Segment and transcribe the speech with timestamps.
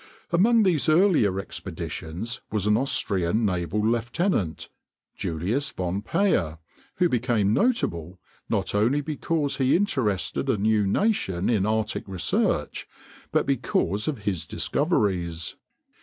[0.31, 4.67] Among these earlier expeditions was an Austrian naval lieutenant,
[5.15, 6.57] Julius von Payer,
[6.95, 8.19] who became notable,
[8.49, 12.87] not only because he interested a new nation in Arctic research,
[13.31, 15.55] but because of his discoveries.